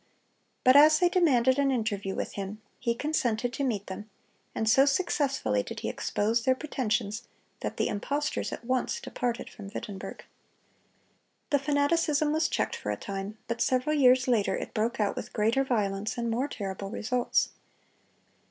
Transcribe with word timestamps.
But 0.63 0.75
as 0.75 0.97
they 0.97 1.09
demanded 1.09 1.59
an 1.59 1.69
interview 1.69 2.15
with 2.15 2.33
him, 2.33 2.59
he 2.79 2.95
consented 2.95 3.53
to 3.53 3.63
meet 3.63 3.85
them; 3.85 4.09
and 4.55 4.67
so 4.67 4.83
successfully 4.83 5.61
did 5.61 5.81
he 5.81 5.89
expose 5.89 6.41
their 6.43 6.55
pretensions, 6.55 7.27
that 7.59 7.77
the 7.77 7.87
impostors 7.87 8.51
at 8.51 8.65
once 8.65 8.99
departed 8.99 9.47
from 9.47 9.69
Wittenberg. 9.71 10.23
The 11.51 11.59
fanaticism 11.59 12.33
was 12.33 12.49
checked 12.49 12.75
for 12.77 12.89
a 12.89 12.97
time; 12.97 13.37
but 13.47 13.61
several 13.61 13.95
years 13.95 14.27
later 14.27 14.55
it 14.55 14.73
broke 14.73 14.99
out 14.99 15.15
with 15.15 15.33
greater 15.33 15.63
violence 15.63 16.17
and 16.17 16.31
more 16.31 16.47
terrible 16.47 16.89
results. 16.89 17.49